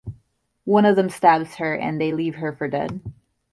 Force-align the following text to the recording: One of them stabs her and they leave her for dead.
One 0.65 0.85
of 0.87 0.95
them 0.95 1.09
stabs 1.11 1.57
her 1.57 1.75
and 1.75 2.01
they 2.01 2.11
leave 2.11 2.33
her 2.37 2.53
for 2.53 2.67
dead. 2.67 3.01